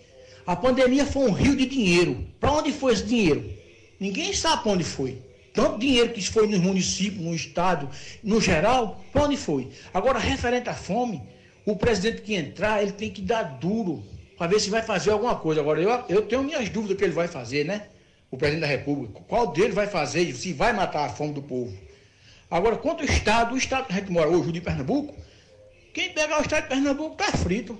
[0.47, 2.25] A pandemia foi um rio de dinheiro.
[2.39, 3.53] Para onde foi esse dinheiro?
[3.99, 5.21] Ninguém sabe para onde foi.
[5.53, 7.89] Tanto dinheiro que foi nos municípios, no estado,
[8.23, 9.67] no geral, para onde foi?
[9.93, 11.21] Agora, referente à fome,
[11.65, 14.01] o presidente que entrar, ele tem que dar duro
[14.37, 15.59] para ver se vai fazer alguma coisa.
[15.59, 17.87] Agora, eu, eu tenho minhas dúvidas que ele vai fazer, né?
[18.31, 19.19] O presidente da República.
[19.27, 21.77] Qual dele vai fazer, se vai matar a fome do povo.
[22.49, 25.13] Agora, quanto ao Estado, o Estado que a gente mora hoje, o de Pernambuco,
[25.93, 27.77] quem pegar o Estado de Pernambuco está frito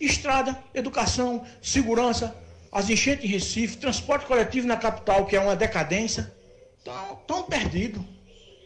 [0.00, 2.34] estrada, educação, segurança,
[2.72, 6.32] as enchentes em Recife, transporte coletivo na capital, que é uma decadência.
[6.84, 8.04] Tão, tão perdido,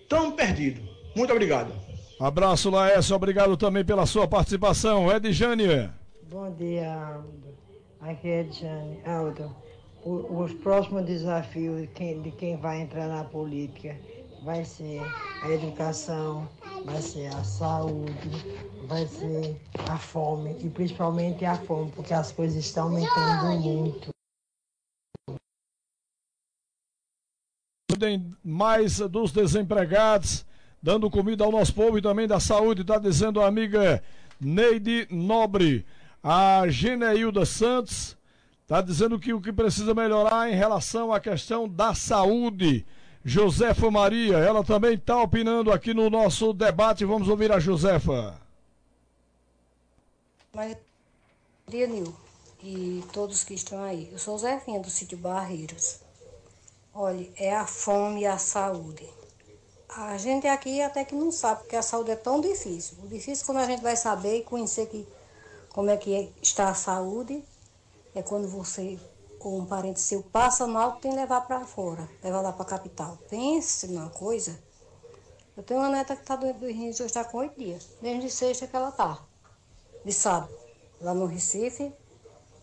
[0.08, 0.80] tão perdido.
[1.16, 1.72] Muito obrigado.
[2.20, 3.16] Abraço, Laércio.
[3.16, 5.10] Obrigado também pela sua participação.
[5.10, 5.90] Edjane.
[6.30, 7.54] Bom dia, Aldo.
[8.00, 9.00] Aqui é Edjane.
[9.04, 9.54] Aldo,
[10.04, 13.96] os próximos desafios de quem, de quem vai entrar na política
[14.44, 15.00] vai ser
[15.42, 16.46] a educação,
[16.84, 18.30] vai ser a saúde,
[18.86, 24.08] vai ser a fome, e principalmente a fome, porque as coisas estão aumentando muito.
[28.42, 30.44] Mais dos desempregados,
[30.82, 34.04] dando comida ao nosso povo e também da saúde, está dizendo a amiga
[34.38, 35.86] Neide Nobre.
[36.22, 38.14] A Geneilda Santos
[38.60, 42.84] está dizendo que o que precisa melhorar em relação à questão da saúde.
[43.24, 47.06] Josefa Maria, ela também está opinando aqui no nosso debate.
[47.06, 48.38] Vamos ouvir a Josefa.
[50.52, 50.76] Mas,
[51.66, 52.14] Nil
[52.62, 56.00] e todos que estão aí, eu sou Zefinha do sítio Barreiras.
[56.94, 59.08] Olha, é a fome e a saúde.
[59.88, 62.98] A gente aqui até que não sabe, porque a saúde é tão difícil.
[63.02, 65.06] O difícil é quando a gente vai saber e conhecer que,
[65.70, 67.42] como é que está a saúde,
[68.14, 68.98] é quando você
[69.48, 72.68] ou um parente seu passa mal, tem que levar para fora, levar lá para a
[72.68, 73.18] capital.
[73.28, 74.58] Pense numa coisa.
[75.56, 77.90] Eu tenho uma neta que está doente do rins, hoje está com oito dias.
[78.02, 79.20] Desde sexta que ela está.
[80.04, 80.52] De sábado.
[81.00, 81.92] Lá no Recife,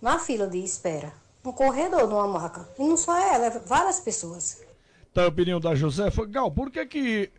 [0.01, 1.13] na fila de espera.
[1.43, 2.67] No corredor de uma maca.
[2.77, 4.61] E não só ela, é várias pessoas.
[5.13, 6.25] Tá a opinião da Josefa.
[6.25, 7.31] Gal, por que que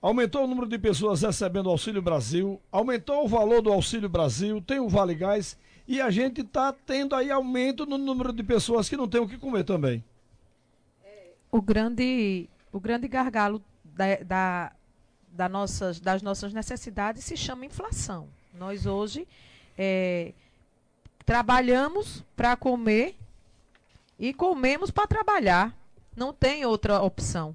[0.00, 4.78] aumentou o número de pessoas recebendo Auxílio Brasil, aumentou o valor do Auxílio Brasil, tem
[4.78, 8.96] o Vale Gás e a gente está tendo aí aumento no número de pessoas que
[8.96, 10.04] não têm o que comer também.
[11.50, 14.72] O grande, o grande gargalo da, da,
[15.30, 18.28] da nossas, das nossas necessidades se chama inflação.
[18.52, 19.28] Nós hoje
[19.78, 20.32] é,
[21.24, 23.16] trabalhamos para comer
[24.18, 25.72] e comemos para trabalhar.
[26.16, 27.54] Não tem outra opção.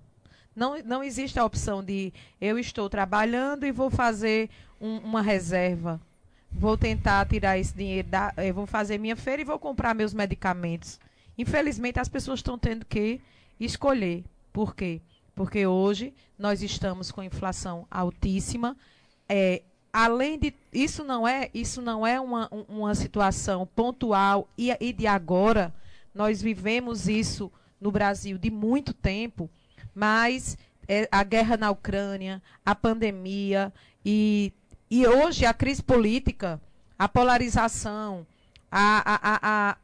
[0.56, 6.00] Não, não existe a opção de eu estou trabalhando e vou fazer um, uma reserva
[6.52, 11.00] vou tentar tirar esse dinheiro, da, vou fazer minha feira e vou comprar meus medicamentos.
[11.38, 13.22] Infelizmente, as pessoas estão tendo que
[13.60, 14.24] escolher.
[14.52, 15.02] Por quê?
[15.34, 18.76] Porque hoje nós estamos com inflação altíssima.
[19.28, 19.62] É,
[19.94, 25.08] além de isso não é isso não é uma, uma situação pontual e, e de
[25.08, 25.74] agora.
[26.14, 29.50] Nós vivemos isso no Brasil de muito tempo,
[29.96, 33.74] mas é, a guerra na Ucrânia, a pandemia
[34.06, 34.52] e
[34.92, 36.60] e hoje a crise política,
[37.00, 38.28] a polarização,
[38.70, 39.40] a, a,
[39.72, 39.78] a,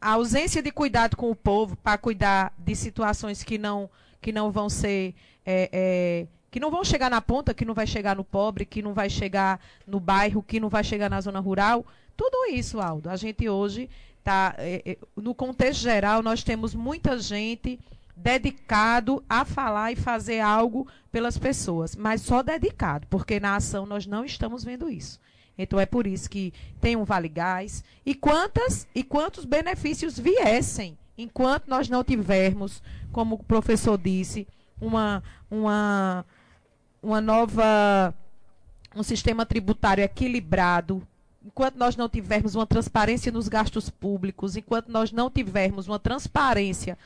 [0.00, 3.90] a ausência de cuidado com o povo para cuidar de situações que não,
[4.22, 5.16] que não vão ser.
[5.44, 8.80] É, é, que não vão chegar na ponta, que não vai chegar no pobre, que
[8.80, 11.84] não vai chegar no bairro, que não vai chegar na zona rural.
[12.16, 13.10] Tudo isso, Aldo.
[13.10, 14.54] A gente hoje está.
[14.58, 17.80] É, é, no contexto geral, nós temos muita gente
[18.16, 24.06] dedicado a falar e fazer algo pelas pessoas, mas só dedicado, porque na ação nós
[24.06, 25.20] não estamos vendo isso.
[25.58, 27.84] Então é por isso que tem um Vale Gás.
[28.04, 34.46] E quantas e quantos benefícios viessem enquanto nós não tivermos, como o professor disse,
[34.78, 36.26] uma, uma,
[37.02, 38.14] uma nova
[38.94, 41.06] um sistema tributário equilibrado,
[41.44, 46.98] enquanto nós não tivermos uma transparência nos gastos públicos, enquanto nós não tivermos uma transparência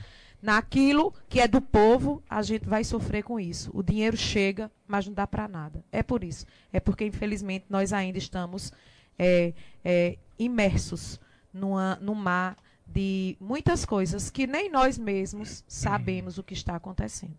[0.43, 3.71] naquilo que é do povo, a gente vai sofrer com isso.
[3.75, 5.85] O dinheiro chega, mas não dá para nada.
[5.93, 6.47] É por isso.
[6.73, 8.73] É porque, infelizmente, nós ainda estamos
[9.19, 9.53] é,
[9.85, 11.21] é, imersos
[11.53, 17.37] numa, num mar de muitas coisas que nem nós mesmos sabemos o que está acontecendo.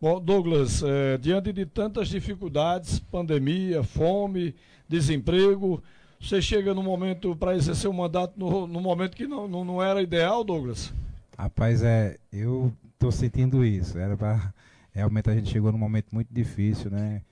[0.00, 4.54] Bom, Douglas, é, diante de tantas dificuldades, pandemia, fome,
[4.88, 5.82] desemprego,
[6.18, 9.82] você chega no momento para exercer o mandato no, no momento que não, não, não
[9.82, 10.92] era ideal, Douglas?
[11.40, 13.98] Rapaz, é, eu tô sentindo isso.
[13.98, 14.52] Era para
[14.92, 17.22] realmente a gente chegou num momento muito difícil, né?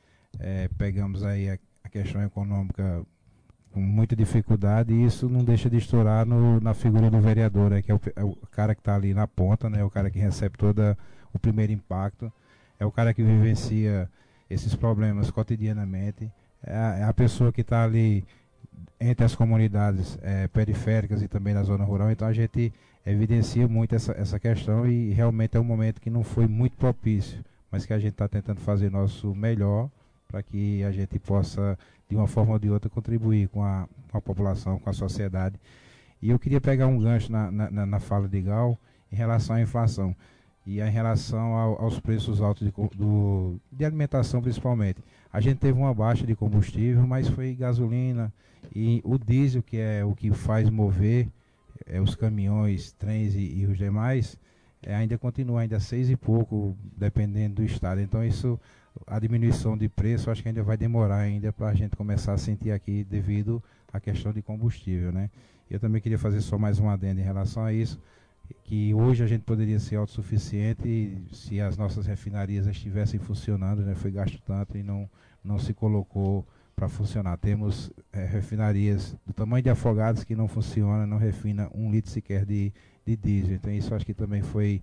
[0.40, 3.04] É, pegamos aí a, a, questão econômica
[3.70, 7.82] com muita dificuldade e isso não deixa de estourar no, na figura do vereador, né?
[7.82, 9.84] que é o, é o cara que está ali na ponta, né?
[9.84, 10.96] O cara que recebe todo
[11.34, 12.32] o primeiro impacto,
[12.80, 14.08] é o cara que vivencia
[14.48, 16.32] esses problemas cotidianamente,
[16.64, 18.24] é a, é a pessoa que está ali
[18.98, 22.10] entre as comunidades é, periféricas e também na zona rural.
[22.10, 22.72] Então a gente
[23.10, 27.44] evidencia muito essa, essa questão e realmente é um momento que não foi muito propício,
[27.70, 29.88] mas que a gente está tentando fazer nosso melhor
[30.26, 34.18] para que a gente possa, de uma forma ou de outra, contribuir com a, com
[34.18, 35.58] a população, com a sociedade.
[36.20, 38.78] E eu queria pegar um gancho na, na, na fala de Gal
[39.10, 40.14] em relação à inflação
[40.66, 45.02] e em relação ao, aos preços altos de, do, de alimentação principalmente.
[45.32, 48.32] A gente teve uma baixa de combustível, mas foi gasolina
[48.74, 51.28] e o diesel, que é o que faz mover
[51.86, 54.38] é, os caminhões, trens e, e os demais,
[54.82, 58.00] é, ainda continua ainda seis e pouco, dependendo do estado.
[58.00, 58.58] Então isso,
[59.06, 62.38] a diminuição de preço, acho que ainda vai demorar ainda para a gente começar a
[62.38, 63.62] sentir aqui devido
[63.92, 65.30] à questão de combustível, né?
[65.70, 68.00] Eu também queria fazer só mais um adendo em relação a isso,
[68.64, 73.94] que hoje a gente poderia ser autossuficiente se as nossas refinarias estivessem funcionando, né?
[73.94, 75.08] Foi gasto tanto e não,
[75.44, 76.46] não se colocou
[76.78, 77.36] para funcionar.
[77.38, 82.46] Temos é, refinarias do tamanho de afogados que não funciona, não refina um litro sequer
[82.46, 82.72] de,
[83.04, 83.56] de diesel.
[83.56, 84.80] Então isso acho que também foi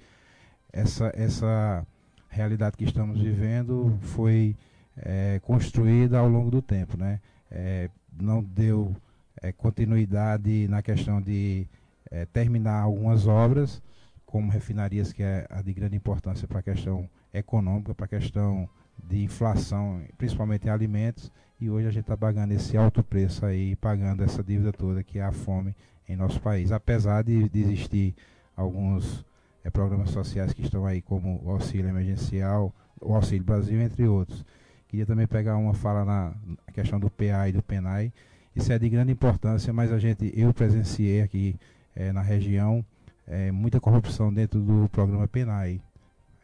[0.74, 1.88] essa, essa
[2.28, 4.58] realidade que estamos vivendo foi
[4.98, 6.98] é, construída ao longo do tempo.
[6.98, 7.22] Né?
[7.50, 7.90] É,
[8.22, 8.94] não deu
[9.42, 11.66] é, continuidade na questão de
[12.12, 13.82] é, terminar algumas obras,
[14.26, 18.68] como refinarias que é de grande importância para a questão econômica, para a questão
[19.08, 23.76] de inflação, principalmente em alimentos, e hoje a gente está pagando esse alto preço aí,
[23.76, 25.76] pagando essa dívida toda que é a fome
[26.08, 26.72] em nosso país.
[26.72, 28.16] Apesar de, de existir
[28.56, 29.26] alguns
[29.64, 34.46] é, programas sociais que estão aí, como o auxílio emergencial, o Auxílio Brasil, entre outros.
[34.88, 36.34] Queria também pegar uma fala na
[36.74, 38.12] questão do PA e do PENAI.
[38.56, 41.56] Isso é de grande importância, mas a gente, eu presenciei aqui
[41.96, 42.86] é, na região
[43.28, 45.82] é, muita corrupção dentro do programa PENAI.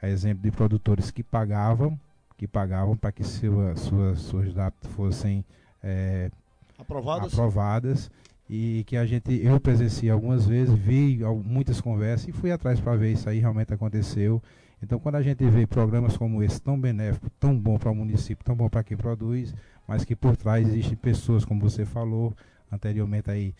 [0.01, 1.97] É exemplo de produtores que pagavam
[2.41, 5.45] que pagavam para que sua, suas, suas datas fossem
[5.83, 6.31] é,
[6.75, 7.31] aprovadas.
[7.31, 8.11] aprovadas
[8.49, 12.95] e que a gente eu presenciei algumas vezes, vi muitas conversas e fui atrás para
[12.95, 14.41] ver isso aí realmente aconteceu.
[14.81, 18.43] Então, quando a gente vê programas como esse tão benéfico, tão bom para o município,
[18.43, 19.53] tão bom para quem produz,
[19.87, 22.33] mas que por trás existem pessoas, como você falou
[22.71, 23.53] anteriormente aí,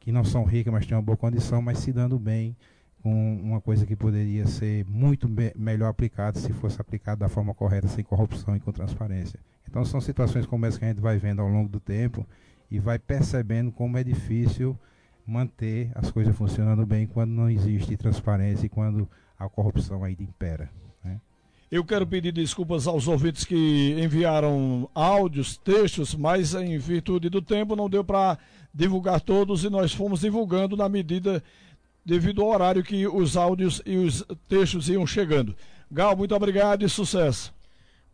[0.00, 2.56] que não são ricas, mas têm uma boa condição, mas se dando bem,
[3.04, 7.52] com uma coisa que poderia ser muito me melhor aplicada se fosse aplicada da forma
[7.52, 9.38] correta, sem corrupção e com transparência.
[9.68, 12.26] Então são situações como essa que a gente vai vendo ao longo do tempo
[12.70, 14.74] e vai percebendo como é difícil
[15.26, 19.06] manter as coisas funcionando bem quando não existe transparência e quando
[19.38, 20.70] a corrupção ainda impera.
[21.04, 21.20] Né?
[21.70, 27.76] Eu quero pedir desculpas aos ouvintes que enviaram áudios, textos, mas em virtude do tempo
[27.76, 28.38] não deu para
[28.72, 31.42] divulgar todos e nós fomos divulgando na medida
[32.04, 35.56] devido ao horário que os áudios e os textos iam chegando.
[35.90, 37.54] Gal, muito obrigado e sucesso.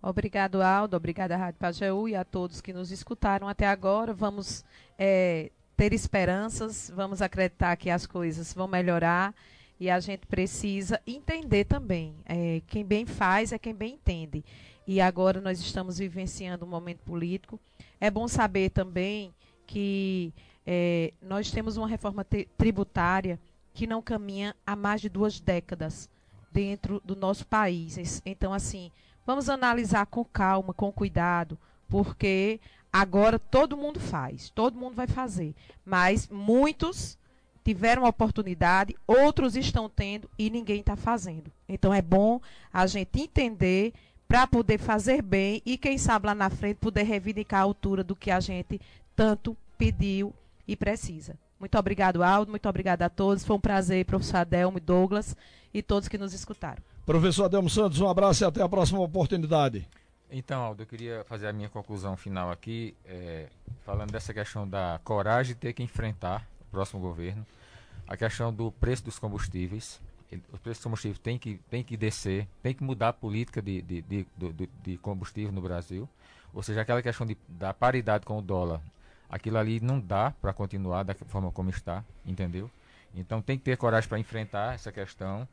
[0.02, 0.96] Obrigado, Aldo.
[0.96, 4.14] Obrigada, Rádio Pajeú e a todos que nos escutaram até agora.
[4.14, 4.64] Vamos
[4.98, 9.34] é, ter esperanças, vamos acreditar que as coisas vão melhorar
[9.78, 12.14] e a gente precisa entender também.
[12.26, 14.44] É, quem bem faz é quem bem entende.
[14.86, 17.60] E agora nós estamos vivenciando um momento político.
[18.00, 19.32] É bom saber também
[19.66, 20.32] que
[20.66, 22.26] é, nós temos uma reforma
[22.56, 23.38] tributária
[23.72, 26.08] que não caminha há mais de duas décadas
[26.52, 28.20] dentro do nosso país.
[28.24, 28.90] Então, assim,
[29.26, 31.58] vamos analisar com calma, com cuidado,
[31.88, 32.60] porque
[32.92, 35.54] agora todo mundo faz, todo mundo vai fazer,
[35.84, 37.18] mas muitos
[37.64, 41.52] tiveram a oportunidade, outros estão tendo e ninguém está fazendo.
[41.68, 42.40] Então é bom
[42.72, 43.92] a gente entender
[44.26, 48.16] para poder fazer bem e quem sabe lá na frente poder reivindicar a altura do
[48.16, 48.80] que a gente
[49.14, 50.32] tanto pediu
[50.66, 51.36] e precisa.
[51.60, 52.50] Muito obrigado, Aldo.
[52.50, 53.44] Muito obrigada a todos.
[53.44, 55.36] Foi um prazer, professor Adelmo e Douglas
[55.74, 56.82] e todos que nos escutaram.
[57.04, 59.86] Professor Adelmo Santos, um abraço e até a próxima oportunidade.
[60.30, 63.48] Então, Aldo, eu queria fazer a minha conclusão final aqui, é,
[63.84, 67.44] falando dessa questão da coragem de ter que enfrentar o próximo governo,
[68.06, 70.00] a questão do preço dos combustíveis.
[70.52, 73.82] O preço dos combustíveis tem que, tem que descer, tem que mudar a política de,
[73.82, 76.08] de, de, de, de combustível no Brasil.
[76.54, 78.80] Ou seja, aquela questão de, da paridade com o dólar,
[79.30, 82.70] aquilo ali não dá para continuar da forma como está, entendeu?
[83.14, 85.46] Então tem que ter coragem para enfrentar essa questão.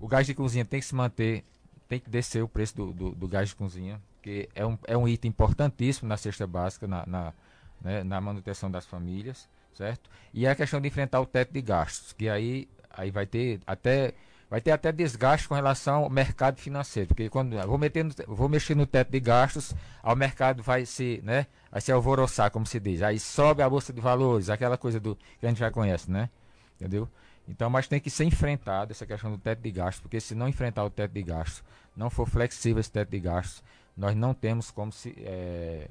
[0.00, 1.44] O gás de cozinha tem que se manter,
[1.88, 4.96] tem que descer o preço do, do, do gás de cozinha, que é um, é
[4.96, 7.32] um item importantíssimo na cesta básica, na, na,
[7.80, 10.10] né, na manutenção das famílias, certo?
[10.34, 14.14] E a questão de enfrentar o teto de gastos, que aí, aí vai ter até
[14.52, 18.50] vai ter até desgaste com relação ao mercado financeiro, porque quando vou, meter no, vou
[18.50, 19.74] mexer no teto de gastos,
[20.04, 23.00] o mercado vai se, né, vai se alvoroçar, como se diz.
[23.00, 26.28] Aí sobe a bolsa de valores, aquela coisa do que a gente já conhece, né?
[26.76, 27.08] Entendeu?
[27.48, 30.46] Então, mas tem que ser enfrentado essa questão do teto de gastos, porque se não
[30.46, 31.64] enfrentar o teto de gastos,
[31.96, 33.64] não for flexível esse teto de gastos,
[33.96, 35.88] nós não temos como se é,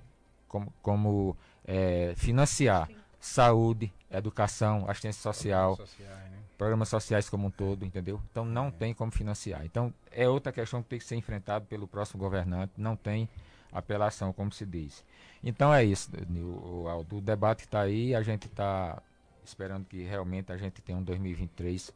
[0.48, 1.36] como, como
[1.66, 2.96] é, financiar Sim.
[3.22, 6.40] Saúde, educação, assistência social, sociais, né?
[6.58, 8.20] programas sociais como um todo, entendeu?
[8.32, 8.72] Então não é.
[8.72, 9.64] tem como financiar.
[9.64, 13.30] Então é outra questão que tem que ser enfrentada pelo próximo governante, não tem
[13.72, 15.06] apelação, como se diz.
[15.44, 19.02] Então é isso, o, o, o debate está aí, a gente está
[19.46, 21.94] esperando que realmente a gente tenha um 2023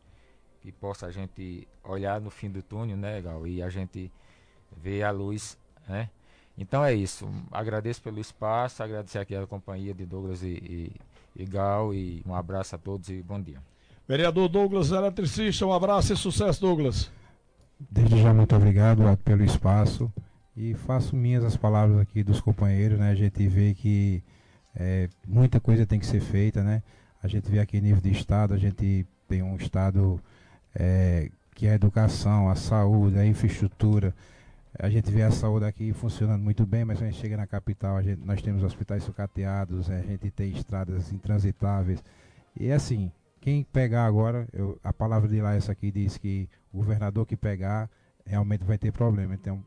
[0.61, 4.11] que possa a gente olhar no fim do túnel, né, Gal, e a gente
[4.76, 5.57] ver a luz,
[5.88, 6.09] né?
[6.57, 7.30] Então é isso.
[7.51, 10.95] Agradeço pelo espaço, agradecer aqui a companhia de Douglas e, e,
[11.36, 13.57] e Gal e um abraço a todos e bom dia.
[14.07, 17.11] Vereador Douglas, eletricista, um abraço e sucesso, Douglas.
[17.79, 20.11] Desde já muito obrigado pelo espaço
[20.55, 23.09] e faço minhas as palavras aqui dos companheiros, né?
[23.09, 24.23] A gente vê que
[24.75, 26.81] é, muita coisa tem que ser feita, né?
[27.21, 30.21] A gente vê aqui nível de estado, a gente tem um estado
[30.73, 34.13] é, que é a educação, a saúde, a infraestrutura.
[34.78, 37.47] A gente vê a saúde aqui funcionando muito bem, mas quando a gente chega na
[37.47, 42.03] capital, gente, nós temos hospitais sucateados, a gente tem estradas intransitáveis.
[42.59, 46.78] E assim, quem pegar agora, eu, a palavra de lá essa aqui diz que o
[46.78, 47.89] governador que pegar
[48.26, 49.34] realmente vai ter problema.
[49.34, 49.63] Então,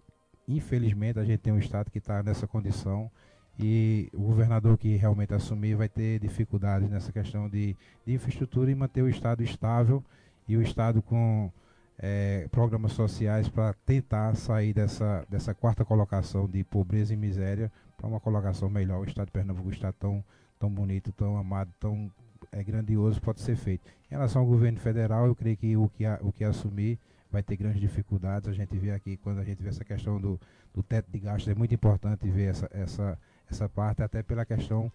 [0.46, 3.10] infelizmente, a gente tem um estado que está nessa condição
[3.58, 8.74] e o governador que realmente assumir vai ter dificuldades nessa questão de, de infraestrutura e
[8.74, 10.04] manter o estado estável
[10.46, 11.50] e o estado com
[11.98, 18.06] é, programas sociais para tentar sair dessa, dessa quarta colocação de pobreza e miséria para
[18.06, 19.00] uma colocação melhor.
[19.00, 20.24] O estado de Pernambuco está tão,
[20.58, 22.10] tão bonito, tão amado, tão
[22.52, 23.86] é grandioso pode ser feito.
[24.10, 26.98] Em relação ao governo federal, eu creio que o que, a, o que assumir
[27.30, 28.48] vai ter grandes dificuldades.
[28.48, 30.40] A gente vê aqui, quando a gente vê essa questão do,
[30.74, 33.18] do teto de gastos, é muito importante ver essa, essa,
[33.50, 34.90] essa parte, até pela questão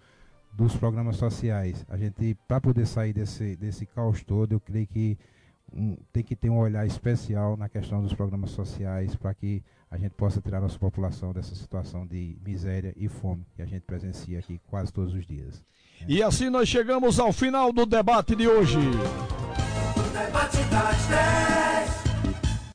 [0.52, 1.86] dos programas sociais.
[1.90, 5.18] A gente, para poder sair desse, desse caos todo, eu creio que
[5.76, 9.98] um, tem que ter um olhar especial na questão dos programas sociais para que a
[9.98, 13.82] gente possa tirar a nossa população dessa situação de miséria e fome que a gente
[13.82, 15.64] presencia aqui quase todos os dias.
[16.08, 18.78] E assim nós chegamos ao final do debate de hoje.
[18.78, 21.43] O debate das